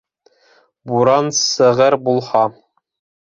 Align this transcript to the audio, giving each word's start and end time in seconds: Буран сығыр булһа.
Буран 0.91 1.29
сығыр 1.41 1.97
булһа. 2.09 2.45